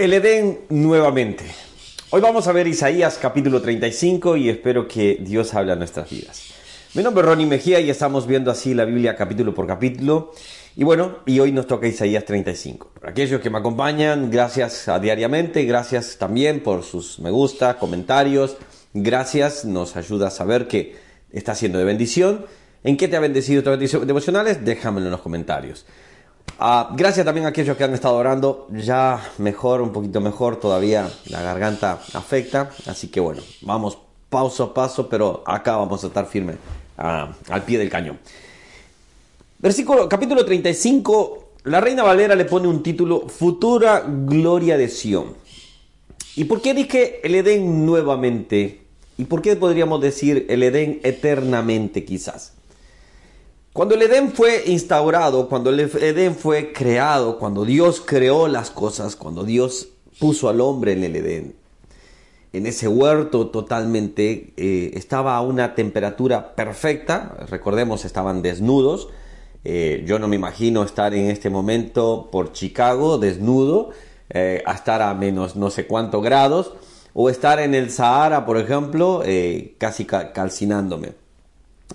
[0.00, 1.44] El Edén nuevamente.
[2.08, 6.54] Hoy vamos a ver Isaías capítulo 35 y espero que Dios hable a nuestras vidas.
[6.94, 10.32] Mi nombre es Ronnie Mejía y estamos viendo así la Biblia capítulo por capítulo.
[10.74, 12.92] Y bueno, y hoy nos toca Isaías 35.
[12.98, 18.56] Para aquellos que me acompañan, gracias a diariamente, gracias también por sus me gusta, comentarios.
[18.94, 20.96] Gracias, nos ayuda a saber que
[21.30, 22.46] está siendo de bendición.
[22.84, 24.64] ¿En qué te ha bendecido tus bendiciones devocionales?
[24.64, 25.84] Déjamelo en los comentarios.
[26.58, 28.66] Ah, gracias también a aquellos que han estado orando.
[28.70, 30.56] Ya mejor, un poquito mejor.
[30.56, 32.70] Todavía la garganta afecta.
[32.86, 36.56] Así que bueno, vamos paso a paso, pero acá vamos a estar firmes
[36.98, 38.18] ah, al pie del cañón.
[39.58, 41.50] Versículo, capítulo 35.
[41.64, 45.34] La Reina Valera le pone un título Futura Gloria de Sión.
[46.36, 48.80] ¿Y por qué dije el Edén nuevamente?
[49.18, 52.54] ¿Y por qué podríamos decir el Edén eternamente quizás?
[53.72, 59.14] Cuando el Edén fue instaurado, cuando el Edén fue creado, cuando Dios creó las cosas,
[59.14, 61.54] cuando Dios puso al hombre en el Edén,
[62.52, 69.08] en ese huerto totalmente, eh, estaba a una temperatura perfecta, recordemos, estaban desnudos,
[69.62, 73.90] eh, yo no me imagino estar en este momento por Chicago desnudo,
[74.30, 76.72] eh, a estar a menos no sé cuántos grados,
[77.14, 79.22] o estar en el Sahara, por ejemplo,
[79.78, 81.12] casi calcinándome.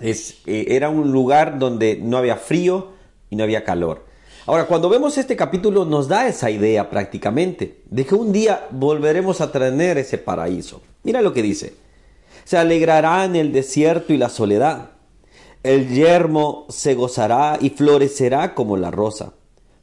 [0.00, 2.88] Eh, era un lugar donde no había frío
[3.30, 4.04] y no había calor.
[4.46, 9.40] Ahora, cuando vemos este capítulo nos da esa idea prácticamente de que un día volveremos
[9.40, 10.82] a tener ese paraíso.
[11.02, 11.74] Mira lo que dice.
[12.44, 14.90] Se alegrará en el desierto y la soledad.
[15.64, 19.32] El yermo se gozará y florecerá como la rosa.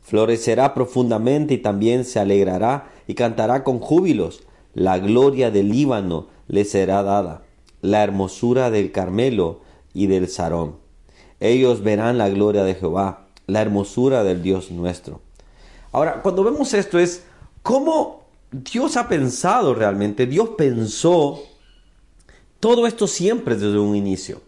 [0.02, 4.44] Florecerá profundamente y también se alegrará y cantará con júbilos.
[4.74, 7.44] La gloria del Líbano le será dada.
[7.82, 9.60] La hermosura del Carmelo
[9.94, 10.78] y del Sarón.
[11.40, 15.22] Ellos verán la gloria de Jehová, la hermosura del Dios nuestro.
[15.92, 17.24] Ahora, cuando vemos esto es
[17.62, 21.42] cómo Dios ha pensado realmente, Dios pensó
[22.60, 24.42] todo esto siempre desde un inicio.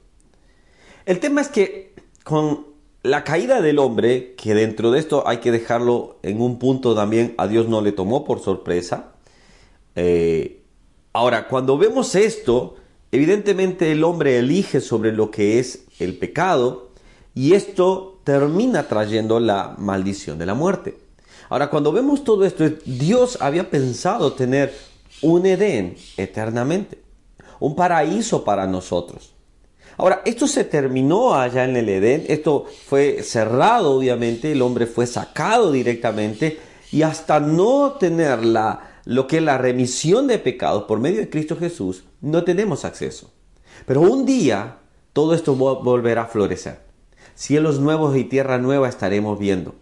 [1.05, 1.93] El tema es que
[2.23, 2.65] con
[3.03, 7.35] la caída del hombre, que dentro de esto hay que dejarlo en un punto también,
[7.37, 9.11] a Dios no le tomó por sorpresa.
[9.95, 10.63] Eh,
[11.13, 12.77] ahora, cuando vemos esto,
[13.15, 16.89] Evidentemente el hombre elige sobre lo que es el pecado
[17.33, 20.97] y esto termina trayendo la maldición de la muerte.
[21.47, 24.73] Ahora, cuando vemos todo esto, Dios había pensado tener
[25.21, 26.99] un Edén eternamente,
[27.61, 29.33] un paraíso para nosotros.
[29.95, 35.07] Ahora, esto se terminó allá en el Edén, esto fue cerrado obviamente, el hombre fue
[35.07, 36.59] sacado directamente
[36.91, 41.29] y hasta no tener la, lo que es la remisión de pecados por medio de
[41.29, 43.31] Cristo Jesús, no tenemos acceso.
[43.85, 44.79] Pero un día
[45.15, 46.81] todo esto volverá a florecer.
[47.35, 49.75] Cielos nuevos y tierra nueva estaremos viendo.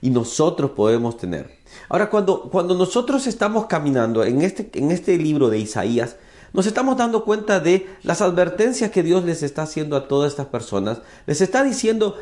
[0.00, 1.56] Y nosotros podemos tener.
[1.88, 6.16] Ahora, cuando, cuando nosotros estamos caminando en este, en este libro de Isaías,
[6.52, 10.46] nos estamos dando cuenta de las advertencias que Dios les está haciendo a todas estas
[10.46, 11.00] personas.
[11.26, 12.16] Les está diciendo,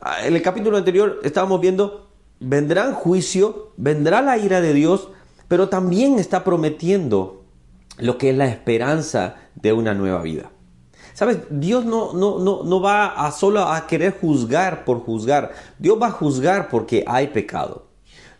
[0.00, 2.08] ah, en el capítulo anterior estábamos viendo,
[2.40, 5.10] vendrá juicio, vendrá la ira de Dios,
[5.48, 7.44] pero también está prometiendo
[7.98, 10.50] lo que es la esperanza de una nueva vida.
[11.14, 11.38] ¿Sabes?
[11.50, 15.52] Dios no, no, no, no va a solo a querer juzgar por juzgar.
[15.78, 17.88] Dios va a juzgar porque hay pecado.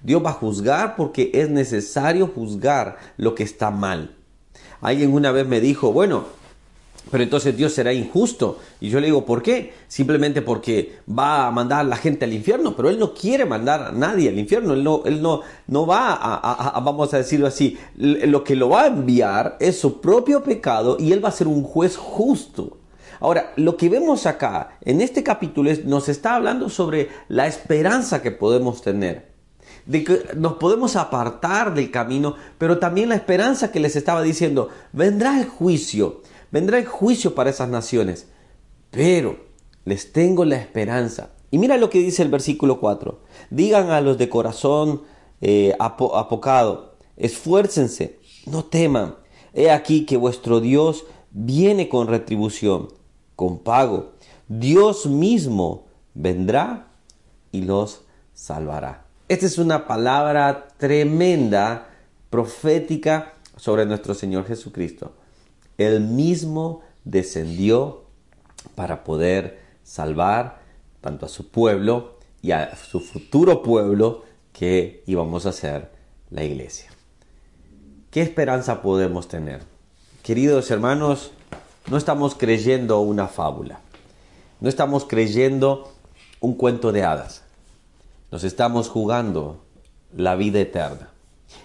[0.01, 4.15] Dios va a juzgar porque es necesario juzgar lo que está mal.
[4.81, 6.27] Alguien una vez me dijo, bueno,
[7.11, 8.59] pero entonces Dios será injusto.
[8.81, 9.73] Y yo le digo, ¿por qué?
[9.89, 13.83] Simplemente porque va a mandar a la gente al infierno, pero Él no quiere mandar
[13.83, 14.75] a nadie al infierno.
[14.75, 18.83] Él no, él no, no va a, vamos a decirlo así, lo que lo va
[18.83, 22.79] a enviar es su propio pecado y Él va a ser un juez justo.
[23.21, 28.23] Ahora, lo que vemos acá en este capítulo es, nos está hablando sobre la esperanza
[28.23, 29.29] que podemos tener
[29.89, 34.69] de que nos podemos apartar del camino, pero también la esperanza que les estaba diciendo,
[34.93, 38.29] vendrá el juicio, vendrá el juicio para esas naciones,
[38.91, 39.39] pero
[39.85, 41.31] les tengo la esperanza.
[41.51, 43.21] Y mira lo que dice el versículo 4.
[43.51, 45.03] Digan a los de corazón
[45.41, 49.17] eh, apocado, esfuércense, no teman.
[49.55, 52.89] He aquí que vuestro Dios viene con retribución,
[53.35, 54.13] con pago.
[54.49, 56.89] Dios mismo vendrá
[57.53, 58.03] y los
[58.35, 59.07] salvará.
[59.29, 61.89] Esta es una palabra tremenda,
[62.31, 65.13] profética sobre nuestro Señor Jesucristo.
[65.79, 68.05] Él mismo descendió
[68.75, 70.61] para poder salvar
[71.01, 75.91] tanto a su pueblo y a su futuro pueblo que íbamos a ser
[76.31, 76.91] la iglesia.
[78.11, 79.63] ¿Qué esperanza podemos tener?
[80.23, 81.31] Queridos hermanos,
[81.89, 83.81] no estamos creyendo una fábula,
[84.61, 85.93] no estamos creyendo
[86.41, 87.45] un cuento de hadas,
[88.31, 89.63] nos estamos jugando
[90.15, 91.11] la vida eterna.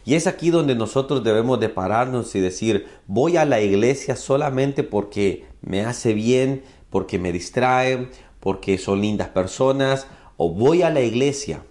[0.06, 4.84] Y es aquí donde nosotros debemos de pararnos y decir, voy a la iglesia solamente
[4.84, 8.10] porque me hace bien, porque me distrae,
[8.40, 10.08] porque son lindas personas,
[10.38, 11.64] o voy a la iglesia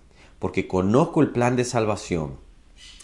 [0.43, 2.37] porque conozco el plan de salvación.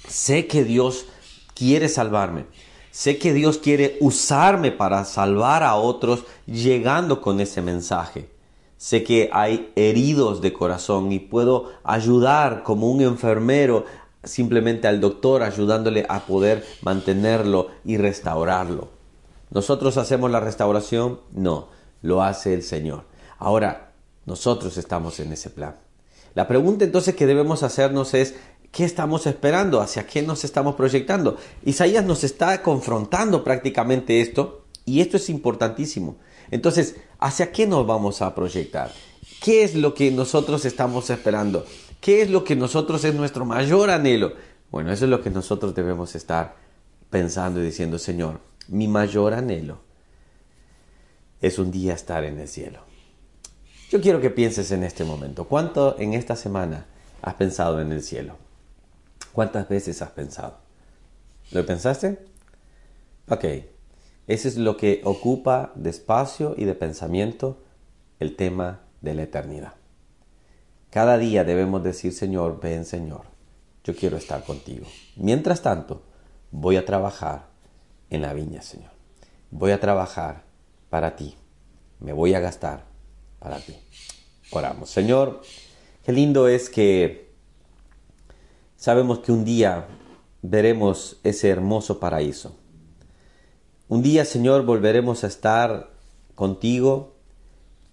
[0.08, 1.06] Sé que Dios
[1.54, 2.46] quiere salvarme.
[2.90, 8.28] Sé que Dios quiere usarme para salvar a otros llegando con ese mensaje.
[8.76, 13.84] Sé que hay heridos de corazón y puedo ayudar como un enfermero
[14.28, 18.90] simplemente al doctor ayudándole a poder mantenerlo y restaurarlo.
[19.50, 21.20] ¿Nosotros hacemos la restauración?
[21.32, 21.69] No,
[22.02, 23.04] lo hace el Señor.
[23.38, 23.92] Ahora,
[24.26, 25.76] nosotros estamos en ese plan.
[26.34, 28.34] La pregunta entonces que debemos hacernos es,
[28.70, 29.80] ¿qué estamos esperando?
[29.80, 31.36] ¿Hacia qué nos estamos proyectando?
[31.64, 36.16] Isaías nos está confrontando prácticamente esto y esto es importantísimo.
[36.50, 38.92] Entonces, ¿hacia qué nos vamos a proyectar?
[39.42, 41.64] ¿Qué es lo que nosotros estamos esperando?
[42.00, 44.33] ¿Qué es lo que nosotros es nuestro mayor anhelo?
[44.71, 46.56] Bueno, eso es lo que nosotros debemos estar
[47.11, 49.81] pensando y diciendo, Señor, mi mayor anhelo
[51.41, 52.81] es un día estar en el cielo.
[53.91, 55.45] Yo quiero que pienses en este momento.
[55.45, 56.87] ¿Cuánto en esta semana
[57.23, 58.37] has pensado en el cielo?
[59.33, 60.59] ¿Cuántas veces has pensado?
[61.53, 62.19] ¿Lo pensaste?
[63.29, 63.45] Ok.
[64.27, 67.62] Ese es lo que ocupa de espacio y de pensamiento
[68.21, 69.77] el tema de la eternidad.
[70.90, 73.23] Cada día debemos decir, Señor, ven Señor,
[73.85, 74.87] yo quiero estar contigo.
[75.17, 76.02] Mientras tanto,
[76.50, 77.46] voy a trabajar
[78.11, 78.90] en la viña, Señor.
[79.50, 80.44] Voy a trabajar
[80.88, 81.37] para ti.
[82.00, 82.85] Me voy a gastar
[83.38, 83.76] para ti.
[84.50, 84.90] Oramos.
[84.90, 85.43] Señor,
[86.05, 87.32] qué lindo es que
[88.76, 89.87] sabemos que un día
[90.40, 92.56] veremos ese hermoso paraíso.
[93.88, 95.90] Un día, Señor, volveremos a estar
[96.35, 97.14] contigo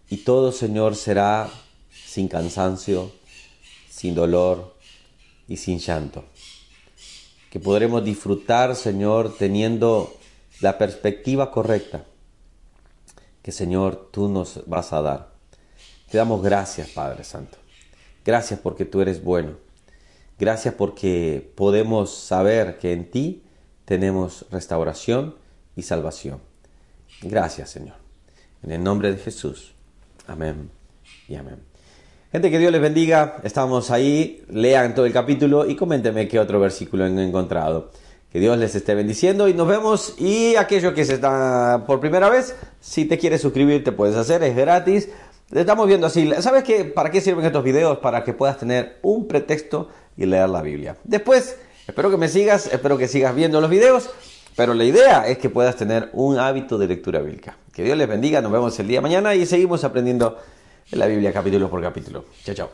[0.09, 1.49] y todo, Señor, será
[2.15, 3.11] sin cansancio,
[3.89, 4.77] sin dolor
[5.49, 6.23] y sin llanto.
[7.49, 10.15] Que podremos disfrutar, Señor, teniendo
[10.61, 12.05] la perspectiva correcta
[13.41, 15.33] que, Señor, tú nos vas a dar.
[16.09, 17.57] Te damos gracias, Padre Santo.
[18.23, 19.57] Gracias porque tú eres bueno.
[20.39, 23.43] Gracias porque podemos saber que en ti
[23.83, 25.35] tenemos restauración
[25.75, 26.39] y salvación.
[27.21, 27.97] Gracias, Señor.
[28.63, 29.73] En el nombre de Jesús.
[30.27, 30.71] Amén
[31.27, 31.74] y amén.
[32.35, 33.37] Gente, que Dios les bendiga.
[33.43, 34.43] Estamos ahí.
[34.49, 37.91] Lean todo el capítulo y coméntenme qué otro versículo han encontrado.
[38.29, 40.15] Que Dios les esté bendiciendo y nos vemos.
[40.19, 44.43] Y aquello que se está por primera vez, si te quieres suscribir, te puedes hacer,
[44.43, 45.07] es gratis.
[45.49, 46.29] Estamos viendo así.
[46.41, 46.83] ¿Sabes qué?
[46.83, 47.99] ¿Para qué sirven estos videos?
[47.99, 49.87] Para que puedas tener un pretexto
[50.17, 50.97] y leer la Biblia.
[51.05, 54.09] Después, espero que me sigas, espero que sigas viendo los videos.
[54.57, 57.55] Pero la idea es que puedas tener un hábito de lectura bíblica.
[57.71, 60.37] Que Dios les bendiga, nos vemos el día de mañana y seguimos aprendiendo
[60.91, 62.25] la Biblia capítulo por capítulo.
[62.43, 62.71] Chao, chao.